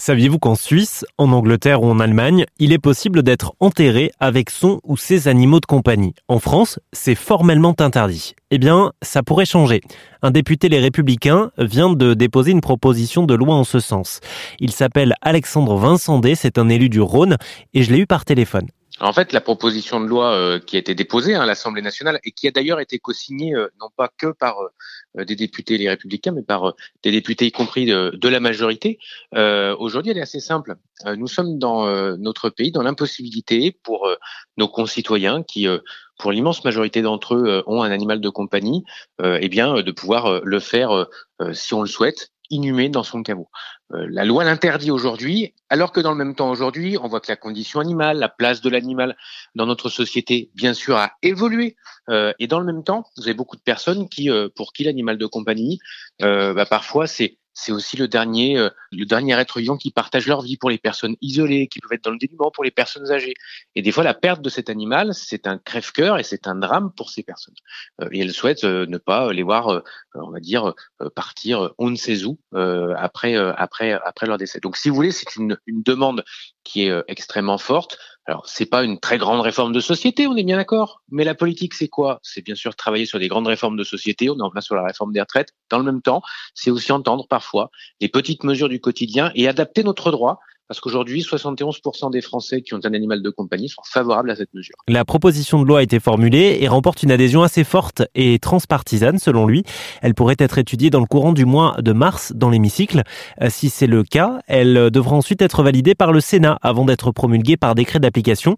[0.00, 4.80] Saviez-vous qu'en Suisse, en Angleterre ou en Allemagne, il est possible d'être enterré avec son
[4.82, 6.14] ou ses animaux de compagnie?
[6.26, 8.34] En France, c'est formellement interdit.
[8.50, 9.82] Eh bien, ça pourrait changer.
[10.22, 14.20] Un député Les Républicains vient de déposer une proposition de loi en ce sens.
[14.58, 17.36] Il s'appelle Alexandre Vincendé, c'est un élu du Rhône,
[17.74, 18.68] et je l'ai eu par téléphone.
[19.02, 22.20] En fait, la proposition de loi euh, qui a été déposée hein, à l'Assemblée nationale
[22.22, 24.58] et qui a d'ailleurs été co-signée euh, non pas que par
[25.16, 28.98] euh, des députés les républicains, mais par des députés y compris de, la majorité,
[29.32, 30.76] aujourd'hui, elle est assez simple.
[31.16, 31.84] nous sommes dans
[32.16, 34.08] notre pays dans l'impossibilité pour
[34.56, 35.66] nos concitoyens qui
[36.16, 38.84] pour l'immense majorité d'entre eux ont un animal de compagnie,
[39.20, 41.08] eh bien de pouvoir le faire
[41.52, 43.48] si on le souhaite inhumé dans son caveau.
[43.92, 47.30] Euh, la loi l'interdit aujourd'hui, alors que dans le même temps aujourd'hui, on voit que
[47.30, 49.16] la condition animale, la place de l'animal
[49.54, 51.76] dans notre société, bien sûr, a évolué.
[52.08, 54.84] Euh, et dans le même temps, vous avez beaucoup de personnes qui, euh, pour qui
[54.84, 55.78] l'animal de compagnie,
[56.20, 60.40] bah, parfois c'est c'est aussi le dernier, euh, le dernier être vivant qui partage leur
[60.40, 63.34] vie pour les personnes isolées, qui peuvent être dans le dénuement pour les personnes âgées.
[63.74, 66.90] Et des fois, la perte de cet animal, c'est un crève-cœur et c'est un drame
[66.96, 67.54] pour ces personnes.
[68.00, 69.82] Euh, et elles souhaitent euh, ne pas les voir,
[70.14, 70.72] on va dire,
[71.14, 74.60] partir on ne sait où après, après, après leur décès.
[74.60, 76.24] Donc, si vous voulez, c'est une, une demande
[76.64, 77.98] qui est extrêmement forte.
[78.30, 81.02] Alors, c'est pas une très grande réforme de société, on est bien d'accord.
[81.10, 82.20] Mais la politique, c'est quoi?
[82.22, 84.30] C'est bien sûr travailler sur des grandes réformes de société.
[84.30, 85.48] On est en plein sur la réforme des retraites.
[85.68, 86.22] Dans le même temps,
[86.54, 90.38] c'est aussi entendre parfois les petites mesures du quotidien et adapter notre droit
[90.70, 94.54] parce qu'aujourd'hui, 71% des Français qui ont un animal de compagnie sont favorables à cette
[94.54, 94.76] mesure.
[94.86, 99.18] La proposition de loi a été formulée et remporte une adhésion assez forte et transpartisane
[99.18, 99.64] selon lui.
[100.00, 103.02] Elle pourrait être étudiée dans le courant du mois de mars dans l'hémicycle.
[103.42, 107.10] Euh, si c'est le cas, elle devra ensuite être validée par le Sénat avant d'être
[107.10, 108.54] promulguée par décret d'application.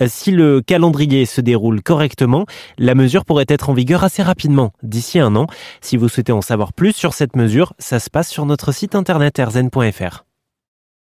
[0.00, 2.46] Euh, si le calendrier se déroule correctement,
[2.78, 5.48] la mesure pourrait être en vigueur assez rapidement, d'ici un an.
[5.80, 8.94] Si vous souhaitez en savoir plus sur cette mesure, ça se passe sur notre site
[8.94, 10.25] internet erzen.fr.